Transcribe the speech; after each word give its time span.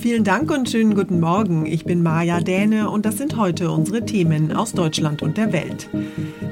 Vielen 0.00 0.24
Dank 0.24 0.50
und 0.50 0.70
schönen 0.70 0.94
guten 0.94 1.20
Morgen. 1.20 1.66
Ich 1.66 1.84
bin 1.84 2.02
Maja 2.02 2.40
Däne 2.40 2.88
und 2.88 3.04
das 3.04 3.18
sind 3.18 3.36
heute 3.36 3.70
unsere 3.70 4.06
Themen 4.06 4.50
aus 4.50 4.72
Deutschland 4.72 5.20
und 5.20 5.36
der 5.36 5.52
Welt. 5.52 5.90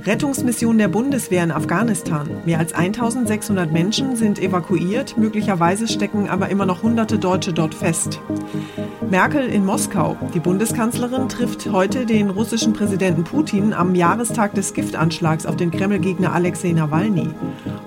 Rettungsmission 0.05 0.77
der 0.77 0.89
Bundeswehr 0.89 1.45
in 1.45 1.51
Afghanistan. 1.51 2.29
Mehr 2.45 2.59
als 2.59 2.75
1600 2.75 3.73
Menschen 3.73 4.17
sind 4.17 4.39
evakuiert, 4.39 5.17
möglicherweise 5.17 5.89
stecken 5.89 6.29
aber 6.29 6.51
immer 6.51 6.67
noch 6.67 6.83
hunderte 6.83 7.19
Deutsche 7.19 7.55
dort 7.55 7.75
fest. 7.75 8.21
Merkel 9.11 9.47
in 9.49 9.65
Moskau. 9.65 10.19
Die 10.35 10.41
Bundeskanzlerin 10.41 11.31
trifft 11.31 11.73
heute 11.73 12.05
den 12.05 12.29
russischen 12.29 12.75
Präsidenten 12.75 13.25
Putin 13.25 13.73
am 13.73 13.95
Jahrestag 13.95 14.55
des 14.55 14.75
Giftanschlags 14.75 15.47
auf 15.47 15.57
den 15.57 15.71
Kreml-Gegner 15.71 16.35
Alexei 16.35 16.73
Nawalny. 16.73 17.29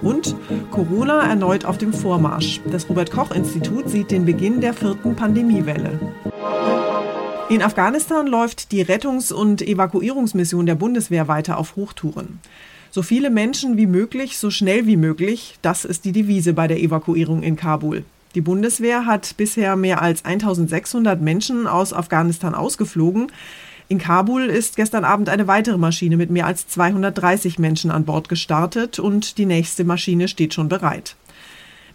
Und 0.01 0.35
Corona 0.71 1.21
erneut 1.27 1.65
auf 1.65 1.77
dem 1.77 1.93
Vormarsch. 1.93 2.61
Das 2.71 2.89
Robert 2.89 3.11
Koch 3.11 3.31
Institut 3.31 3.87
sieht 3.89 4.09
den 4.09 4.25
Beginn 4.25 4.61
der 4.61 4.73
vierten 4.73 5.15
Pandemiewelle. 5.51 5.99
In 7.49 7.61
Afghanistan 7.61 8.25
läuft 8.27 8.71
die 8.71 8.81
Rettungs- 8.81 9.33
und 9.33 9.61
Evakuierungsmission 9.61 10.65
der 10.65 10.75
Bundeswehr 10.75 11.27
weiter 11.27 11.57
auf 11.57 11.75
Hochtouren. 11.75 12.39
So 12.89 13.01
viele 13.01 13.29
Menschen 13.29 13.77
wie 13.77 13.87
möglich, 13.87 14.37
so 14.37 14.49
schnell 14.49 14.85
wie 14.85 14.97
möglich, 14.97 15.57
das 15.61 15.85
ist 15.85 16.05
die 16.05 16.11
Devise 16.13 16.53
bei 16.53 16.67
der 16.67 16.79
Evakuierung 16.79 17.43
in 17.43 17.55
Kabul. 17.55 18.03
Die 18.35 18.41
Bundeswehr 18.41 19.05
hat 19.05 19.35
bisher 19.35 19.75
mehr 19.75 20.01
als 20.01 20.23
1600 20.23 21.19
Menschen 21.21 21.67
aus 21.67 21.91
Afghanistan 21.91 22.55
ausgeflogen. 22.55 23.31
In 23.89 23.97
Kabul 23.97 24.43
ist 24.43 24.77
gestern 24.77 25.03
Abend 25.03 25.27
eine 25.27 25.47
weitere 25.47 25.77
Maschine 25.77 26.15
mit 26.15 26.29
mehr 26.29 26.45
als 26.45 26.67
230 26.67 27.59
Menschen 27.59 27.91
an 27.91 28.05
Bord 28.05 28.29
gestartet 28.29 28.99
und 28.99 29.37
die 29.37 29.45
nächste 29.45 29.83
Maschine 29.83 30.29
steht 30.29 30.53
schon 30.53 30.69
bereit. 30.69 31.17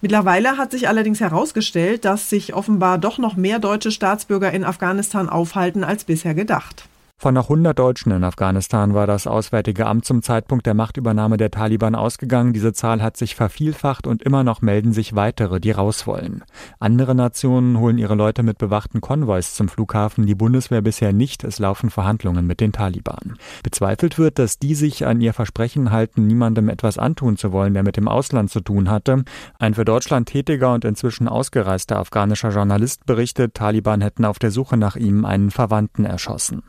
Mittlerweile 0.01 0.59
hat 0.59 0.71
sich 0.71 0.89
allerdings 0.89 1.21
herausgestellt, 1.21 2.05
dass 2.05 2.31
sich 2.31 2.55
offenbar 2.55 2.99
doch 2.99 3.19
noch 3.19 3.37
mehr 3.37 3.59
deutsche 3.59 3.91
Staatsbürger 3.91 4.53
in 4.53 4.65
Afghanistan 4.65 5.29
aufhalten 5.29 5.85
als 5.85 6.05
bisher 6.05 6.35
gedacht. 6.35 6.89
Von 7.19 7.33
noch 7.33 7.45
100 7.45 7.79
Deutschen 7.79 8.13
in 8.13 8.25
Afghanistan 8.25 8.93
war 8.93 9.07
das 9.07 9.27
Auswärtige 9.27 9.87
Amt 9.87 10.05
zum 10.05 10.21
Zeitpunkt 10.21 10.67
der 10.67 10.75
Machtübernahme 10.75 11.39
der 11.39 11.51
Taliban 11.51 11.95
ausgegangen. 11.95 12.53
Diese 12.53 12.75
Zahl 12.75 13.03
hat 13.03 13.17
sich 13.17 13.35
vervielfacht 13.35 14.07
und 14.07 14.23
immer 14.23 14.45
noch 14.45 14.61
melden 14.61 14.93
sich 14.93 15.15
weitere, 15.15 15.59
die 15.59 15.71
raus 15.71 16.07
wollen. 16.07 16.45
Andere 16.79 17.15
Nationen 17.15 17.79
holen 17.79 17.97
ihre 17.97 18.15
Leute 18.15 18.43
mit 18.43 18.59
bewachten 18.59 19.01
Konvois 19.01 19.55
zum 19.55 19.71
Flughafen, 19.71 20.27
die 20.27 20.35
Bundeswehr 20.35 20.83
bisher 20.83 21.15
nicht. 21.15 21.43
Es 21.43 21.59
laufen 21.59 21.89
Verhandlungen 21.89 22.47
mit 22.47 22.61
den 22.61 22.73
Taliban. 22.73 23.39
Bezweifelt 23.63 24.19
wird, 24.19 24.39
dass 24.39 24.59
die 24.59 24.75
sich 24.75 25.07
an 25.07 25.23
ihr 25.23 25.33
Versprechen 25.33 25.93
halten, 25.93 26.27
niemandem 26.27 26.69
etwas 26.69 26.99
antun 26.99 27.39
zu 27.39 27.51
wollen, 27.51 27.73
der 27.73 27.83
mit 27.83 27.97
dem 27.97 28.09
Ausland 28.09 28.51
zu 28.51 28.61
tun 28.61 28.91
hatte. 28.91 29.25
Ein 29.59 29.73
für 29.73 29.87
Deutschland 29.87 30.29
tätiger 30.29 30.75
und 30.75 30.85
inzwischen 30.85 31.29
ausgereister 31.29 31.99
afghanischer 31.99 32.51
Journalist 32.51 33.07
berichtet, 33.07 33.55
Taliban 33.55 34.03
hätten 34.03 34.27
auf 34.27 34.39
der 34.39 34.51
Suche 34.51 34.77
nach 34.77 34.97
ihm 34.97 35.25
einen 35.25 35.51
Verwandten 35.51 36.05
erschossen. 36.05 36.63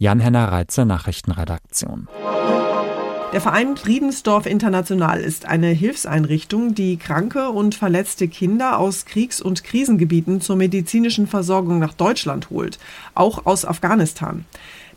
Jan-Henner 0.00 0.52
Reitze, 0.52 0.86
Nachrichtenredaktion. 0.86 2.06
Der 3.32 3.40
Verein 3.40 3.76
Friedensdorf 3.76 4.46
International 4.46 5.20
ist 5.20 5.44
eine 5.44 5.66
Hilfseinrichtung, 5.70 6.76
die 6.76 6.98
kranke 6.98 7.50
und 7.50 7.74
verletzte 7.74 8.28
Kinder 8.28 8.78
aus 8.78 9.06
Kriegs- 9.06 9.40
und 9.40 9.64
Krisengebieten 9.64 10.40
zur 10.40 10.54
medizinischen 10.54 11.26
Versorgung 11.26 11.80
nach 11.80 11.94
Deutschland 11.94 12.48
holt, 12.48 12.78
auch 13.16 13.44
aus 13.44 13.64
Afghanistan. 13.64 14.44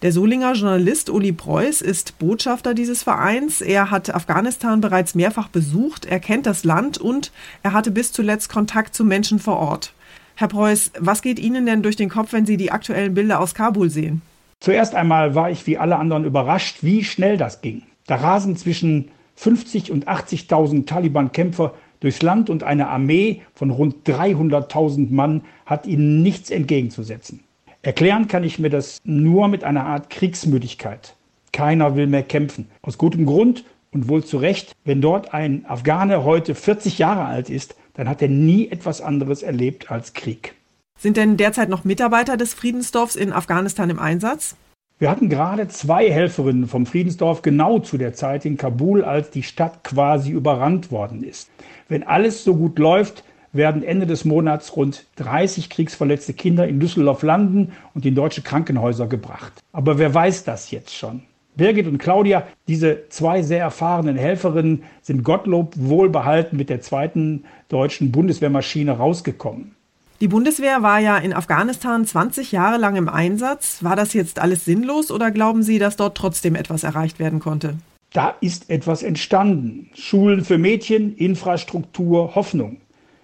Der 0.03 0.11
Solinger 0.11 0.53
Journalist 0.53 1.09
Uli 1.09 1.31
Preuß 1.31 1.81
ist 1.81 2.19
Botschafter 2.19 2.75
dieses 2.75 3.02
Vereins. 3.02 3.61
Er 3.61 3.89
hat 3.89 4.13
Afghanistan 4.13 4.81
bereits 4.81 5.15
mehrfach 5.15 5.47
besucht, 5.47 6.05
er 6.05 6.19
kennt 6.19 6.45
das 6.45 6.63
Land 6.63 6.99
und 6.99 7.31
er 7.63 7.73
hatte 7.73 7.89
bis 7.89 8.11
zuletzt 8.11 8.49
Kontakt 8.49 8.93
zu 8.93 9.03
Menschen 9.03 9.39
vor 9.39 9.58
Ort. 9.58 9.93
Herr 10.36 10.47
Preuß, 10.47 10.91
was 10.99 11.23
geht 11.23 11.39
Ihnen 11.39 11.65
denn 11.65 11.81
durch 11.81 11.95
den 11.95 12.09
Kopf, 12.09 12.33
wenn 12.33 12.45
Sie 12.45 12.58
die 12.58 12.71
aktuellen 12.71 13.15
Bilder 13.15 13.39
aus 13.39 13.55
Kabul 13.55 13.89
sehen? 13.89 14.21
Zuerst 14.62 14.94
einmal 14.94 15.34
war 15.34 15.50
ich 15.50 15.66
wie 15.66 15.80
alle 15.80 15.98
anderen 15.98 16.23
überrascht, 16.23 16.84
wie 16.84 17.04
schnell 17.04 17.36
das 17.36 17.62
ging. 17.62 17.81
Da 18.06 18.17
rasen 18.17 18.56
zwischen 18.56 19.09
50 19.36 19.92
und 19.92 20.08
80.000 20.08 20.86
Taliban-Kämpfer 20.86 21.73
durchs 21.99 22.22
Land 22.22 22.52
und 22.52 22.61
eine 22.61 22.88
Armee 22.88 23.42
von 23.55 23.71
rund 23.71 24.08
300.000 24.08 25.11
Mann 25.11 25.42
hat 25.66 25.88
ihnen 25.88 26.21
nichts 26.21 26.52
entgegenzusetzen. 26.52 27.39
Erklären 27.82 28.27
kann 28.27 28.44
ich 28.44 28.60
mir 28.60 28.70
das 28.70 29.00
nur 29.04 29.48
mit 29.48 29.64
einer 29.64 29.88
Art 29.88 30.11
Kriegsmüdigkeit. 30.11 31.16
Keiner 31.52 31.95
will 31.95 32.05
mehr 32.05 32.21
kämpfen. 32.21 32.67
Aus 32.83 33.00
gutem 33.00 33.26
Grund 33.26 33.66
und 33.92 34.10
wohl 34.10 34.23
zu 34.23 34.38
Recht. 34.38 34.76
Wenn 34.86 35.02
dort 35.02 35.33
ein 35.33 35.66
Afghane 35.67 36.23
heute 36.23 36.54
40 36.54 37.00
Jahre 37.00 37.26
alt 37.26 37.50
ist, 37.50 37.76
dann 37.95 38.08
hat 38.08 38.21
er 38.21 38.30
nie 38.30 38.67
etwas 38.67 39.02
anderes 39.02 39.42
erlebt 39.42 39.89
als 39.89 40.14
Krieg. 40.14 40.54
Sind 41.02 41.17
denn 41.17 41.36
derzeit 41.36 41.67
noch 41.67 41.84
Mitarbeiter 41.84 42.38
des 42.38 42.54
Friedensdorfs 42.54 43.16
in 43.16 43.34
Afghanistan 43.34 43.89
im 43.89 43.98
Einsatz? 43.98 44.56
Wir 45.00 45.10
hatten 45.10 45.30
gerade 45.30 45.67
zwei 45.67 46.12
Helferinnen 46.12 46.67
vom 46.67 46.86
Friedensdorf 46.86 47.42
genau 47.42 47.80
zu 47.80 47.98
der 47.98 48.14
Zeit 48.14 48.45
in 48.45 48.56
Kabul, 48.56 49.04
als 49.04 49.32
die 49.32 49.42
Stadt 49.42 49.84
quasi 49.84 50.30
überrannt 50.30 50.92
worden 50.92 51.23
ist. 51.23 51.50
Wenn 51.89 52.04
alles 52.04 52.44
so 52.44 52.56
gut 52.56 52.78
läuft, 52.78 53.23
werden 53.52 53.82
Ende 53.82 54.06
des 54.06 54.26
Monats 54.26 54.76
rund 54.76 55.08
30 55.16 55.72
kriegsverletzte 55.72 56.34
Kinder 56.34 56.67
in 56.67 56.80
Düsseldorf 56.80 57.23
landen 57.23 57.72
und 57.95 58.06
in 58.06 58.14
deutsche 58.14 58.44
Krankenhäuser 58.44 59.08
gebracht. 59.08 59.54
Aber 59.72 59.98
wer 59.98 60.14
weiß 60.14 60.44
das 60.44 60.70
jetzt 60.70 60.95
schon? 60.95 61.23
Birgit 61.56 61.88
und 61.88 61.98
Claudia, 61.98 62.45
diese 62.68 63.10
zwei 63.10 63.42
sehr 63.42 63.62
erfahrenen 63.62 64.18
Helferinnen, 64.18 64.83
sind 65.02 65.23
Gottlob 65.23 65.73
wohlbehalten 65.78 66.58
mit 66.58 66.70
der 66.70 66.82
zweiten 66.82 67.45
deutschen 67.70 68.12
Bundeswehrmaschine 68.12 68.92
rausgekommen. 68.92 69.76
Die 70.21 70.27
Bundeswehr 70.27 70.83
war 70.83 70.99
ja 70.99 71.17
in 71.17 71.33
Afghanistan 71.33 72.05
20 72.05 72.52
Jahre 72.52 72.77
lang 72.77 72.95
im 72.95 73.09
Einsatz. 73.09 73.83
War 73.83 73.95
das 73.95 74.14
jetzt 74.14 74.37
alles 74.37 74.65
sinnlos 74.65 75.09
oder 75.09 75.32
glauben 75.32 75.64
Sie, 75.64 75.80
dass 75.80 75.95
dort 75.95 76.15
trotzdem 76.15 76.54
etwas 76.54 76.83
erreicht 76.83 77.17
werden 77.17 77.39
konnte? 77.39 77.77
Da 78.14 78.36
ist 78.39 78.70
etwas 78.70 79.02
entstanden. 79.02 79.89
Schulen 79.95 80.45
für 80.45 80.59
Mädchen, 80.59 81.15
Infrastruktur, 81.15 82.36
Hoffnung. 82.36 82.77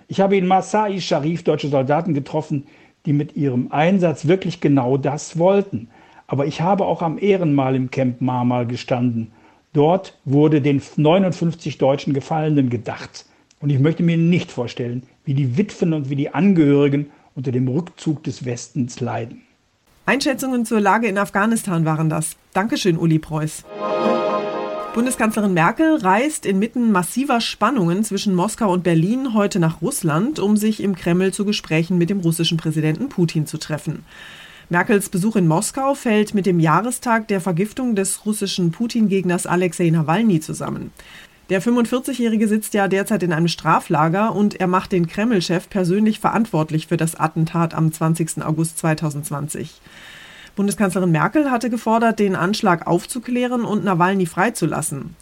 Ich 0.07 0.21
habe 0.21 0.37
in 0.37 0.47
Masai 0.47 0.99
Sharif 0.99 1.43
deutsche 1.43 1.67
Soldaten 1.67 2.15
getroffen, 2.15 2.65
die 3.05 3.13
mit 3.13 3.35
ihrem 3.35 3.71
Einsatz 3.71 4.25
wirklich 4.25 4.59
genau 4.59 4.97
das 4.97 5.37
wollten. 5.37 5.89
Aber 6.25 6.47
ich 6.47 6.61
habe 6.61 6.85
auch 6.85 7.03
am 7.03 7.19
Ehrenmal 7.19 7.75
im 7.75 7.91
Camp 7.91 8.21
Marmal 8.21 8.65
gestanden. 8.65 9.31
Dort 9.71 10.17
wurde 10.25 10.61
den 10.61 10.81
59 10.95 11.77
deutschen 11.77 12.15
Gefallenen 12.15 12.71
gedacht. 12.71 13.25
Und 13.59 13.69
ich 13.71 13.79
möchte 13.79 14.03
mir 14.03 14.17
nicht 14.17 14.51
vorstellen, 14.51 15.03
wie 15.25 15.33
die 15.33 15.57
Witwen 15.57 15.93
und 15.93 16.09
wie 16.09 16.15
die 16.15 16.33
Angehörigen 16.33 17.07
unter 17.35 17.51
dem 17.51 17.67
Rückzug 17.67 18.23
des 18.23 18.45
Westens 18.45 18.99
leiden. 18.99 19.41
Einschätzungen 20.05 20.65
zur 20.65 20.79
Lage 20.79 21.07
in 21.07 21.17
Afghanistan 21.17 21.83
waren 21.83 22.09
das. 22.09 22.37
Dankeschön, 22.53 22.97
Uli 22.97 23.19
Preuß. 23.19 23.65
Bundeskanzlerin 24.93 25.53
Merkel 25.53 25.97
reist 25.97 26.45
inmitten 26.45 26.91
massiver 26.91 27.41
Spannungen 27.41 28.03
zwischen 28.03 28.33
Moskau 28.33 28.71
und 28.71 28.83
Berlin 28.83 29.33
heute 29.33 29.59
nach 29.59 29.81
Russland, 29.81 30.39
um 30.39 30.57
sich 30.57 30.81
im 30.81 30.95
Kreml 30.95 31.33
zu 31.33 31.45
Gesprächen 31.45 31.97
mit 31.97 32.09
dem 32.09 32.21
russischen 32.21 32.57
Präsidenten 32.57 33.09
Putin 33.09 33.45
zu 33.45 33.57
treffen. 33.57 34.05
Merkels 34.69 35.09
Besuch 35.09 35.35
in 35.35 35.47
Moskau 35.47 35.93
fällt 35.93 36.33
mit 36.33 36.45
dem 36.45 36.59
Jahrestag 36.59 37.27
der 37.27 37.39
Vergiftung 37.39 37.95
des 37.95 38.25
russischen 38.25 38.71
Putin-Gegners 38.71 39.45
Alexei 39.45 39.89
Nawalny 39.89 40.39
zusammen. 40.39 40.91
Der 41.49 41.61
45-Jährige 41.61 42.49
sitzt 42.49 42.73
ja 42.73 42.89
derzeit 42.89 43.23
in 43.23 43.31
einem 43.31 43.47
Straflager 43.47 44.35
und 44.35 44.59
er 44.59 44.67
macht 44.67 44.91
den 44.91 45.07
Kreml-Chef 45.07 45.69
persönlich 45.69 46.19
verantwortlich 46.19 46.87
für 46.87 46.97
das 46.97 47.15
Attentat 47.15 47.73
am 47.73 47.91
20. 47.91 48.43
August 48.43 48.79
2020. 48.79 49.79
Bundeskanzlerin 50.57 51.11
Merkel 51.11 51.49
hatte 51.49 51.69
gefordert, 51.69 52.19
den 52.19 52.35
Anschlag 52.35 52.85
aufzuklären 52.85 53.63
und 53.63 53.85
Nawalny 53.85 54.25
freizulassen. 54.25 55.15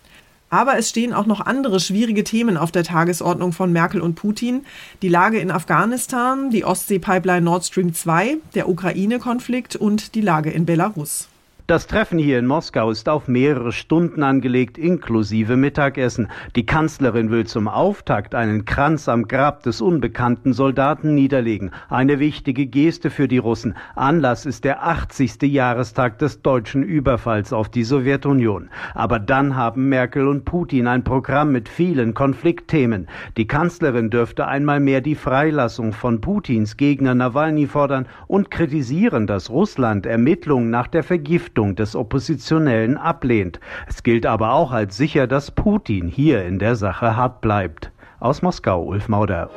Aber 0.49 0.77
es 0.77 0.89
stehen 0.89 1.13
auch 1.13 1.27
noch 1.27 1.41
andere 1.41 1.79
schwierige 1.79 2.23
Themen 2.23 2.57
auf 2.57 2.71
der 2.71 2.83
Tagesordnung 2.83 3.51
von 3.51 3.71
Merkel 3.71 4.01
und 4.01 4.15
Putin. 4.15 4.65
Die 5.03 5.09
Lage 5.09 5.37
in 5.37 5.51
Afghanistan, 5.51 6.49
die 6.49 6.65
Ostsee-Pipeline 6.65 7.41
Nord 7.41 7.65
Stream 7.65 7.93
2, 7.93 8.37
der 8.55 8.67
Ukraine-Konflikt 8.69 9.75
und 9.75 10.15
die 10.15 10.21
Lage 10.21 10.49
in 10.49 10.65
Belarus. 10.65 11.27
Das 11.67 11.87
Treffen 11.87 12.19
hier 12.19 12.37
in 12.37 12.45
Moskau 12.45 12.91
ist 12.91 13.09
auf 13.09 13.27
mehrere 13.27 13.71
Stunden 13.71 14.21
angelegt, 14.21 14.77
inklusive 14.77 15.57
Mittagessen. 15.57 16.27
Die 16.55 16.67
Kanzlerin 16.67 17.31
will 17.31 17.47
zum 17.47 17.67
Auftakt 17.67 18.35
einen 18.35 18.65
Kranz 18.65 19.09
am 19.09 19.27
Grab 19.27 19.63
des 19.63 19.81
unbekannten 19.81 20.53
Soldaten 20.53 21.15
niederlegen. 21.15 21.71
Eine 21.89 22.19
wichtige 22.19 22.67
Geste 22.67 23.09
für 23.09 23.27
die 23.27 23.39
Russen. 23.39 23.73
Anlass 23.95 24.45
ist 24.45 24.63
der 24.63 24.85
80. 24.85 25.41
Jahrestag 25.41 26.19
des 26.19 26.43
deutschen 26.43 26.83
Überfalls 26.83 27.51
auf 27.51 27.67
die 27.67 27.83
Sowjetunion. 27.83 28.69
Aber 28.93 29.17
dann 29.17 29.55
haben 29.55 29.89
Merkel 29.89 30.27
und 30.27 30.45
Putin 30.45 30.85
ein 30.85 31.03
Programm 31.03 31.51
mit 31.51 31.67
vielen 31.67 32.13
Konfliktthemen. 32.13 33.07
Die 33.37 33.47
Kanzlerin 33.47 34.11
dürfte 34.11 34.45
einmal 34.45 34.79
mehr 34.79 35.01
die 35.01 35.15
Freilassung 35.15 35.93
von 35.93 36.21
Putins 36.21 36.77
Gegner 36.77 37.15
Nawalny 37.15 37.65
fordern 37.65 38.05
und 38.27 38.51
kritisieren, 38.51 39.25
dass 39.25 39.49
Russland 39.49 40.05
Ermittlungen 40.05 40.69
nach 40.69 40.85
der 40.85 41.01
Vergiftung 41.01 41.54
Verhaftung 41.55 41.75
des 41.75 41.95
Oppositionellen 41.95 42.97
ablehnt. 42.97 43.59
Es 43.87 44.03
gilt 44.03 44.25
aber 44.25 44.51
auch 44.51 44.71
als 44.71 44.97
sicher, 44.97 45.25
dass 45.25 45.51
Putin 45.51 46.09
hier 46.09 46.45
in 46.45 46.59
der 46.59 46.75
Sache 46.75 47.15
hart 47.15 47.39
bleibt. 47.39 47.91
Aus 48.19 48.41
Moskau, 48.41 48.83
Ulf 48.83 49.07
Mauder. 49.07 49.49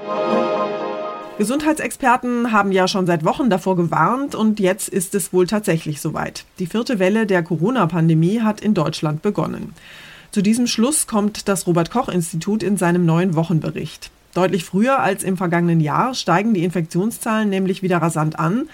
Gesundheitsexperten 1.39 2.53
haben 2.53 2.73
ja 2.73 2.89
schon 2.89 3.07
seit 3.07 3.25
Wochen 3.25 3.51
davor 3.51 3.77
gewarnt 3.77 4.35
und 4.35 4.61
jetzt 4.61 4.89
ist 4.89 5.15
es 5.15 5.33
wohl 5.33 5.47
tatsächlich 5.47 6.01
soweit. 6.01 6.45
Die 6.59 6.67
vierte 6.67 6.99
Welle 6.99 7.27
der 7.27 7.43
Corona-Pandemie 7.43 8.41
hat 8.41 8.61
in 8.61 8.75
Deutschland 8.75 9.23
begonnen. 9.23 9.75
Zu 10.31 10.43
diesem 10.43 10.67
Schluss 10.67 11.07
kommt 11.07 11.49
das 11.49 11.67
Robert 11.67 11.91
Koch 11.91 12.09
Institut 12.09 12.63
in 12.63 12.77
seinem 12.77 13.07
neuen 13.07 13.35
Wochenbericht. 13.35 14.11
Deutlich 14.35 14.65
früher 14.65 15.01
als 15.01 15.25
im 15.25 15.37
vergangenen 15.37 15.81
Jahr 15.81 16.15
steigen 16.15 16.55
die 16.55 16.65
Infektionszahlen 16.65 17.49
nämlich 17.49 17.83
wieder 17.83 17.99
rasant 17.99 18.39
an. 18.39 18.69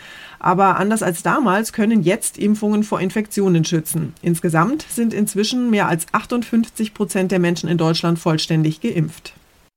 Aber 0.44 0.76
anders 0.76 1.02
als 1.02 1.23
damals 1.23 1.73
können 1.73 2.02
jetzt 2.02 2.37
Impfungen 2.37 2.82
vor 2.82 3.00
Infektionen 3.00 3.64
schützen. 3.64 4.12
Insgesamt 4.20 4.85
sind 4.91 5.14
inzwischen 5.14 5.70
mehr 5.70 5.88
als 5.88 6.05
58 6.12 6.93
Prozent 6.93 7.32
der 7.32 7.38
Menschen 7.38 7.70
in 7.70 7.79
Deutschland 7.79 8.19
vollständig 8.19 8.82
geimpft. 8.82 9.32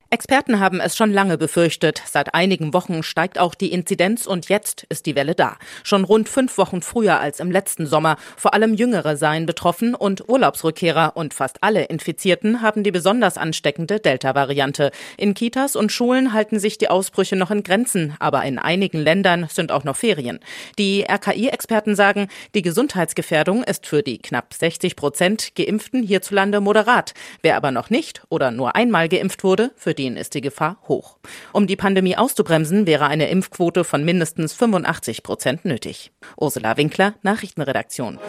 Experten 0.09 0.62
haben 0.62 0.80
es 0.80 0.95
schon 0.95 1.12
lange 1.12 1.38
befürchtet. 1.38 2.01
Seit 2.09 2.33
einigen 2.33 2.74
Wochen 2.74 3.04
steigt 3.04 3.38
auch 3.38 3.54
die 3.54 3.74
Inzidenz 3.74 4.25
und 4.25 4.48
jetzt 4.48 4.86
ist 4.88 5.06
die 5.06 5.15
Welle 5.15 5.36
da. 5.36 5.57
Schon 5.83 6.06
rund 6.06 6.30
fünf 6.30 6.57
Wochen 6.57 6.81
früher 6.81 7.19
als 7.19 7.42
im 7.42 7.51
letzten 7.51 7.86
Sommer. 7.86 8.15
Vor 8.38 8.54
allem 8.54 8.74
Jüngere 8.74 9.18
seien 9.18 9.45
betroffen 9.45 9.95
und 9.95 10.30
Urlaubsrückkehrer 10.30 11.18
und 11.18 11.33
fast 11.33 11.62
alle 11.62 11.83
Infizierten 11.83 12.62
haben 12.62 12.83
die 12.83 12.92
besonders 12.92 13.38
ansteckende 13.38 14.00
Delta-Variante. 14.00 14.92
In 15.18 15.33
Kitas 15.33 15.75
und 15.75 15.92
Schulen 15.92 16.31
halten 16.31 16.57
sich 16.57 16.77
die 16.77 16.89
Ausbrüche 16.89 17.36
noch 17.36 17.51
in 17.51 17.63
Grenzen, 17.63 18.15
aber 18.19 18.44
in 18.44 18.59
einigen 18.59 19.00
Ländern 19.00 19.48
sind 19.50 19.74
auch 19.74 19.83
noch 19.83 19.98
Ferien. 19.98 20.39
Die 20.80 21.04
RKI-Experten 21.04 21.95
sagen, 21.98 22.30
die 22.56 22.62
Gesundheitsgefährdung 22.62 23.62
ist 23.65 23.86
für 23.86 24.04
die 24.04 24.19
knapp 24.19 24.54
60 24.54 24.95
Prozent 24.95 25.54
Geimpften 25.56 26.01
hierzulande 26.01 26.62
moderat. 26.62 27.13
Wer 27.42 27.57
aber 27.57 27.71
noch 27.71 27.89
nicht 27.89 28.21
oder 28.30 28.51
nur 28.51 28.77
einmal 28.77 29.09
geimpft 29.09 29.44
wurde, 29.44 29.71
für 29.75 29.97
denen 29.98 30.18
ist 30.18 30.34
die 30.34 30.42
Gefahr 30.42 30.78
hoch. 30.88 31.18
Um 31.54 31.68
die 31.68 31.76
Pandemie 31.76 32.18
auszubremsen, 32.18 32.88
wäre 32.88 33.08
eine 33.08 33.30
Impfquote 33.30 33.84
von 33.84 34.06
mindestens 34.06 34.54
85 34.54 35.24
Prozent 35.24 35.66
nötig. 35.66 36.12
Ursula 36.38 36.78
Winkler, 36.78 37.16
Nachrichtenredaktion. 37.24 38.20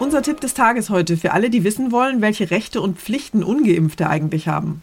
Unser 0.00 0.22
Tipp 0.22 0.40
des 0.40 0.54
Tages 0.54 0.90
heute 0.90 1.16
für 1.16 1.32
alle, 1.32 1.50
die 1.50 1.64
wissen 1.64 1.92
wollen, 1.92 2.20
welche 2.20 2.50
Rechte 2.50 2.80
und 2.80 2.98
Pflichten 2.98 3.42
ungeimpfte 3.42 4.08
eigentlich 4.08 4.48
haben. 4.48 4.82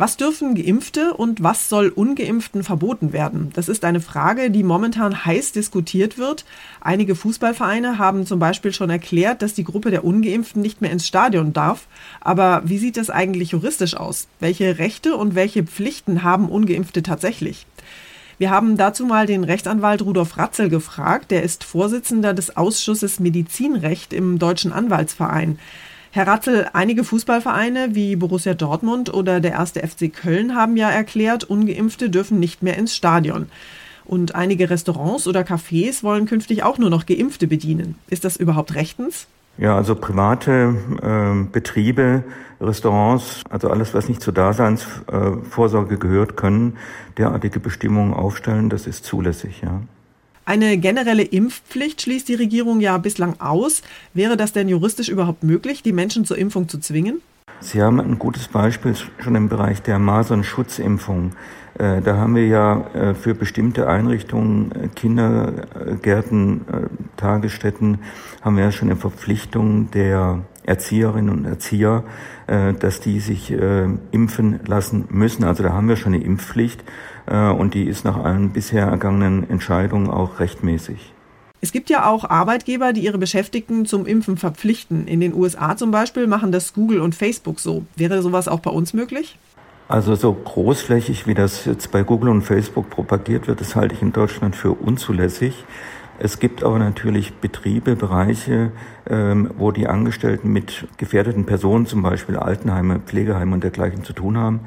Was 0.00 0.16
dürfen 0.16 0.54
Geimpfte 0.54 1.12
und 1.14 1.42
was 1.42 1.68
soll 1.68 1.88
ungeimpften 1.88 2.62
verboten 2.62 3.12
werden? 3.12 3.50
Das 3.54 3.68
ist 3.68 3.84
eine 3.84 4.00
Frage, 4.00 4.52
die 4.52 4.62
momentan 4.62 5.24
heiß 5.24 5.50
diskutiert 5.50 6.18
wird. 6.18 6.44
Einige 6.80 7.16
Fußballvereine 7.16 7.98
haben 7.98 8.24
zum 8.24 8.38
Beispiel 8.38 8.72
schon 8.72 8.90
erklärt, 8.90 9.42
dass 9.42 9.54
die 9.54 9.64
Gruppe 9.64 9.90
der 9.90 10.04
ungeimpften 10.04 10.62
nicht 10.62 10.80
mehr 10.80 10.92
ins 10.92 11.08
Stadion 11.08 11.52
darf. 11.52 11.88
Aber 12.20 12.62
wie 12.64 12.78
sieht 12.78 12.96
das 12.96 13.10
eigentlich 13.10 13.50
juristisch 13.50 13.96
aus? 13.96 14.28
Welche 14.38 14.78
Rechte 14.78 15.16
und 15.16 15.34
welche 15.34 15.64
Pflichten 15.64 16.22
haben 16.22 16.48
ungeimpfte 16.48 17.02
tatsächlich? 17.02 17.66
Wir 18.38 18.50
haben 18.50 18.76
dazu 18.76 19.04
mal 19.04 19.26
den 19.26 19.42
Rechtsanwalt 19.42 20.02
Rudolf 20.02 20.36
Ratzel 20.36 20.68
gefragt. 20.68 21.32
Der 21.32 21.42
ist 21.42 21.64
Vorsitzender 21.64 22.34
des 22.34 22.56
Ausschusses 22.56 23.18
Medizinrecht 23.18 24.12
im 24.12 24.38
Deutschen 24.38 24.72
Anwaltsverein. 24.72 25.58
Herr 26.10 26.26
Ratzel, 26.26 26.68
einige 26.72 27.04
Fußballvereine 27.04 27.94
wie 27.94 28.16
Borussia 28.16 28.54
Dortmund 28.54 29.12
oder 29.12 29.40
der 29.40 29.52
erste 29.52 29.86
FC 29.86 30.12
Köln 30.12 30.54
haben 30.54 30.76
ja 30.76 30.88
erklärt, 30.88 31.44
ungeimpfte 31.44 32.08
dürfen 32.08 32.38
nicht 32.38 32.62
mehr 32.62 32.78
ins 32.78 32.96
Stadion. 32.96 33.46
Und 34.06 34.34
einige 34.34 34.70
Restaurants 34.70 35.26
oder 35.26 35.42
Cafés 35.42 36.02
wollen 36.02 36.24
künftig 36.24 36.62
auch 36.62 36.78
nur 36.78 36.88
noch 36.88 37.04
geimpfte 37.04 37.46
bedienen. 37.46 37.96
Ist 38.08 38.24
das 38.24 38.38
überhaupt 38.38 38.74
rechtens? 38.74 39.26
Ja, 39.58 39.76
also 39.76 39.94
private 39.94 40.76
äh, 41.02 41.50
Betriebe, 41.52 42.24
Restaurants, 42.58 43.42
also 43.50 43.68
alles, 43.68 43.92
was 43.92 44.08
nicht 44.08 44.22
zur 44.22 44.32
Daseinsvorsorge 44.32 45.96
äh, 45.96 45.98
gehört, 45.98 46.36
können 46.38 46.78
derartige 47.18 47.60
Bestimmungen 47.60 48.14
aufstellen. 48.14 48.70
Das 48.70 48.86
ist 48.86 49.04
zulässig, 49.04 49.60
ja. 49.62 49.82
Eine 50.48 50.78
generelle 50.78 51.24
Impfpflicht 51.24 52.00
schließt 52.00 52.26
die 52.26 52.34
Regierung 52.34 52.80
ja 52.80 52.96
bislang 52.96 53.38
aus. 53.38 53.82
Wäre 54.14 54.38
das 54.38 54.54
denn 54.54 54.66
juristisch 54.66 55.10
überhaupt 55.10 55.42
möglich, 55.42 55.82
die 55.82 55.92
Menschen 55.92 56.24
zur 56.24 56.38
Impfung 56.38 56.70
zu 56.70 56.78
zwingen? 56.78 57.20
Sie 57.60 57.82
haben 57.82 58.00
ein 58.00 58.18
gutes 58.18 58.48
Beispiel 58.48 58.94
schon 59.18 59.34
im 59.34 59.48
Bereich 59.48 59.82
der 59.82 59.98
Masern-Schutzimpfung. 59.98 61.32
Äh, 61.78 62.02
da 62.02 62.16
haben 62.16 62.34
wir 62.34 62.46
ja 62.46 62.86
äh, 62.94 63.14
für 63.14 63.34
bestimmte 63.34 63.88
Einrichtungen, 63.88 64.72
äh, 64.72 64.88
Kindergärten, 64.88 66.62
Tagesstätten, 67.16 67.98
haben 68.42 68.56
wir 68.56 68.64
ja 68.64 68.72
schon 68.72 68.88
eine 68.88 68.96
Verpflichtung 68.96 69.90
der 69.90 70.40
Erzieherinnen 70.64 71.30
und 71.30 71.44
Erzieher, 71.46 72.04
dass 72.46 73.00
die 73.00 73.20
sich 73.20 73.54
impfen 74.10 74.60
lassen 74.66 75.06
müssen. 75.08 75.44
Also 75.44 75.62
da 75.62 75.72
haben 75.72 75.88
wir 75.88 75.96
schon 75.96 76.12
eine 76.12 76.22
Impfpflicht. 76.22 76.84
Und 77.26 77.72
die 77.72 77.84
ist 77.84 78.04
nach 78.04 78.22
allen 78.22 78.50
bisher 78.50 78.86
ergangenen 78.86 79.48
Entscheidungen 79.48 80.10
auch 80.10 80.40
rechtmäßig. 80.40 81.14
Es 81.60 81.72
gibt 81.72 81.90
ja 81.90 82.08
auch 82.08 82.24
Arbeitgeber, 82.28 82.92
die 82.92 83.00
ihre 83.00 83.18
Beschäftigten 83.18 83.84
zum 83.84 84.06
Impfen 84.06 84.36
verpflichten. 84.36 85.08
In 85.08 85.20
den 85.20 85.34
USA 85.34 85.76
zum 85.76 85.90
Beispiel 85.90 86.26
machen 86.26 86.52
das 86.52 86.72
Google 86.72 87.00
und 87.00 87.14
Facebook 87.14 87.58
so. 87.58 87.84
Wäre 87.96 88.22
sowas 88.22 88.46
auch 88.46 88.60
bei 88.60 88.70
uns 88.70 88.94
möglich? 88.94 89.36
Also 89.88 90.14
so 90.14 90.32
großflächig, 90.32 91.26
wie 91.26 91.34
das 91.34 91.64
jetzt 91.64 91.90
bei 91.90 92.02
Google 92.02 92.28
und 92.28 92.42
Facebook 92.42 92.90
propagiert 92.90 93.48
wird, 93.48 93.60
das 93.60 93.74
halte 93.74 93.94
ich 93.94 94.02
in 94.02 94.12
Deutschland 94.12 94.54
für 94.54 94.72
unzulässig. 94.72 95.64
Es 96.20 96.40
gibt 96.40 96.64
aber 96.64 96.80
natürlich 96.80 97.34
Betriebe, 97.34 97.94
Bereiche, 97.94 98.72
ähm, 99.08 99.50
wo 99.56 99.70
die 99.70 99.86
Angestellten 99.86 100.52
mit 100.52 100.88
gefährdeten 100.96 101.46
Personen, 101.46 101.86
zum 101.86 102.02
Beispiel 102.02 102.36
Altenheime, 102.36 102.98
Pflegeheime 102.98 103.54
und 103.54 103.62
dergleichen 103.62 104.02
zu 104.02 104.12
tun 104.12 104.36
haben. 104.36 104.60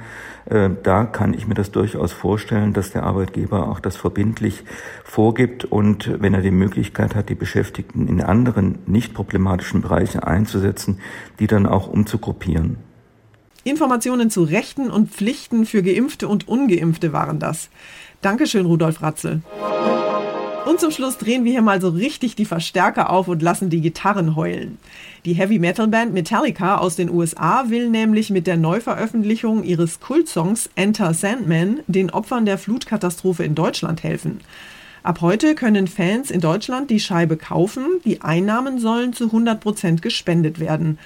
Äh, 0.45 0.69
da 0.81 1.03
kann 1.03 1.33
ich 1.33 1.47
mir 1.47 1.53
das 1.53 1.71
durchaus 1.71 2.13
vorstellen, 2.13 2.71
dass 2.71 2.91
der 2.91 3.03
Arbeitgeber 3.03 3.67
auch 3.67 3.81
das 3.81 3.97
verbindlich 3.97 4.63
vorgibt 5.03 5.65
und 5.65 6.21
wenn 6.21 6.33
er 6.33 6.41
die 6.41 6.51
Möglichkeit 6.51 7.15
hat, 7.15 7.27
die 7.27 7.35
Beschäftigten 7.35 8.07
in 8.07 8.21
anderen 8.21 8.79
nicht 8.85 9.13
problematischen 9.13 9.81
Bereiche 9.81 10.25
einzusetzen, 10.25 10.99
die 11.39 11.47
dann 11.47 11.65
auch 11.65 11.87
umzugruppieren. 11.87 12.77
Informationen 13.65 14.29
zu 14.29 14.43
Rechten 14.43 14.89
und 14.89 15.11
Pflichten 15.11 15.65
für 15.65 15.83
Geimpfte 15.83 16.29
und 16.29 16.47
Ungeimpfte 16.47 17.11
waren 17.13 17.39
das. 17.39 17.69
Dankeschön, 18.21 18.65
Rudolf 18.65 19.01
Ratzel. 19.01 19.41
Und 20.65 20.79
zum 20.79 20.91
Schluss 20.91 21.17
drehen 21.17 21.43
wir 21.43 21.51
hier 21.51 21.63
mal 21.63 21.81
so 21.81 21.89
richtig 21.89 22.35
die 22.35 22.45
Verstärker 22.45 23.09
auf 23.09 23.27
und 23.27 23.41
lassen 23.41 23.71
die 23.71 23.81
Gitarren 23.81 24.35
heulen. 24.35 24.77
Die 25.25 25.33
Heavy 25.33 25.57
Metal 25.57 25.87
Band 25.87 26.13
Metallica 26.13 26.77
aus 26.77 26.95
den 26.95 27.09
USA 27.09 27.65
will 27.69 27.89
nämlich 27.89 28.29
mit 28.29 28.45
der 28.45 28.57
Neuveröffentlichung 28.57 29.63
ihres 29.63 29.99
Kultsongs 29.99 30.69
Enter 30.75 31.15
Sandman 31.15 31.79
den 31.87 32.11
Opfern 32.11 32.45
der 32.45 32.59
Flutkatastrophe 32.59 33.43
in 33.43 33.55
Deutschland 33.55 34.03
helfen. 34.03 34.41
Ab 35.01 35.21
heute 35.21 35.55
können 35.55 35.87
Fans 35.87 36.29
in 36.29 36.41
Deutschland 36.41 36.91
die 36.91 36.99
Scheibe 36.99 37.37
kaufen. 37.37 37.85
Die 38.05 38.21
Einnahmen 38.21 38.77
sollen 38.77 39.13
zu 39.13 39.25
100 39.25 39.59
Prozent 39.59 40.03
gespendet 40.03 40.59
werden. 40.59 40.99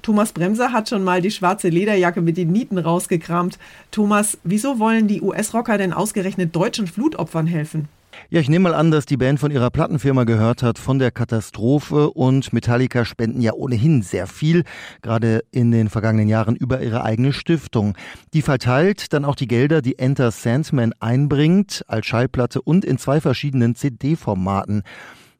Thomas 0.00 0.32
Bremser 0.32 0.72
hat 0.72 0.88
schon 0.88 1.04
mal 1.04 1.20
die 1.20 1.30
schwarze 1.30 1.68
Lederjacke 1.68 2.22
mit 2.22 2.38
den 2.38 2.50
Nieten 2.50 2.78
rausgekramt. 2.78 3.58
Thomas, 3.90 4.38
wieso 4.42 4.78
wollen 4.78 5.06
die 5.06 5.20
US-Rocker 5.20 5.76
denn 5.76 5.92
ausgerechnet 5.92 6.56
deutschen 6.56 6.86
Flutopfern 6.86 7.46
helfen? 7.46 7.88
Ja, 8.30 8.40
ich 8.40 8.48
nehme 8.48 8.70
mal 8.70 8.74
an, 8.74 8.90
dass 8.90 9.06
die 9.06 9.16
Band 9.16 9.40
von 9.40 9.50
ihrer 9.50 9.70
Plattenfirma 9.70 10.24
gehört 10.24 10.62
hat 10.62 10.78
von 10.78 10.98
der 10.98 11.10
Katastrophe 11.10 12.10
und 12.10 12.52
Metallica 12.52 13.04
spenden 13.04 13.40
ja 13.40 13.52
ohnehin 13.52 14.02
sehr 14.02 14.26
viel, 14.26 14.64
gerade 15.02 15.44
in 15.50 15.70
den 15.70 15.88
vergangenen 15.88 16.28
Jahren 16.28 16.56
über 16.56 16.80
ihre 16.80 17.04
eigene 17.04 17.32
Stiftung. 17.32 17.96
Die 18.32 18.42
verteilt 18.42 19.12
dann 19.12 19.24
auch 19.24 19.34
die 19.34 19.48
Gelder, 19.48 19.82
die 19.82 19.98
Enter 19.98 20.30
Sandman 20.30 20.92
einbringt, 21.00 21.84
als 21.88 22.06
Schallplatte 22.06 22.62
und 22.62 22.84
in 22.84 22.98
zwei 22.98 23.20
verschiedenen 23.20 23.74
CD-Formaten. 23.74 24.82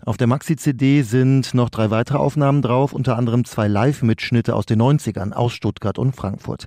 Auf 0.05 0.17
der 0.17 0.27
Maxi-CD 0.27 1.03
sind 1.03 1.55
noch 1.55 1.71
drei 1.71 1.91
weitere 1.91 2.19
Aufnahmen 2.19 2.61
drauf, 2.61 2.93
unter 2.93 3.17
anderem 3.17 3.45
zwei 3.45 3.69
Live-Mitschnitte 3.69 4.57
aus 4.57 4.67
den 4.67 4.83
90ern 4.83 5.33
aus 5.33 5.53
Stuttgart 5.53 5.97
und 5.97 6.17
Frankfurt. 6.17 6.67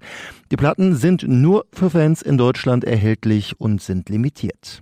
Die 0.52 0.56
Platten 0.56 0.96
sind 0.96 1.28
nur 1.28 1.66
für 1.74 1.90
Fans 1.90 2.22
in 2.22 2.38
Deutschland 2.38 2.86
erhältlich 2.86 3.60
und 3.60 3.82
sind 3.82 4.08
limitiert. 4.08 4.82